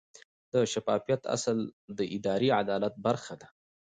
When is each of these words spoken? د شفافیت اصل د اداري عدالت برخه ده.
د 0.53 0.53
شفافیت 0.71 1.21
اصل 1.35 1.57
د 1.97 1.99
اداري 2.15 2.49
عدالت 2.59 2.93
برخه 3.05 3.33
ده. 3.41 3.47